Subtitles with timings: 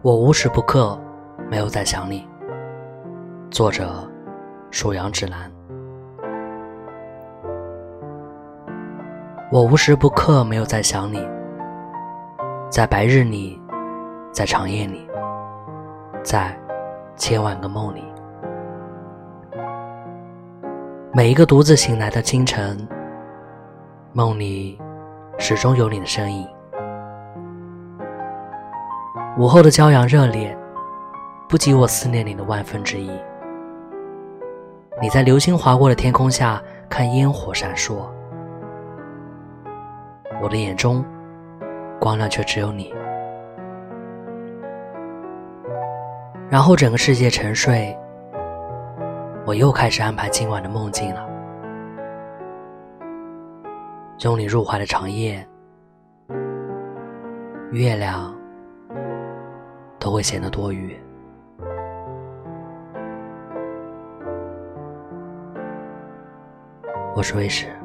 [0.00, 0.96] 我无时不刻
[1.50, 2.24] 没有在想你。
[3.50, 4.08] 作者：
[4.70, 5.50] 属阳指南。
[9.50, 11.28] 我无时不刻没有在想你，
[12.70, 13.60] 在白日里，
[14.30, 15.04] 在长夜里，
[16.22, 16.56] 在
[17.16, 18.04] 千万个梦里。
[21.12, 22.86] 每一个独自醒来的清晨，
[24.12, 24.80] 梦里
[25.40, 26.48] 始终有你的身影。
[29.38, 30.58] 午后的骄阳热烈，
[31.48, 33.08] 不及我思念你的万分之一。
[35.00, 37.98] 你在流星划过的天空下看烟火闪烁，
[40.42, 41.04] 我的眼中
[42.00, 42.92] 光亮却只有你。
[46.50, 47.96] 然后整个世界沉睡，
[49.46, 51.24] 我又开始安排今晚的梦境了。
[54.24, 55.46] 拥你入怀的长夜，
[57.70, 58.36] 月亮。
[60.08, 60.98] 都会显得多余。
[67.14, 67.77] 我是卫士。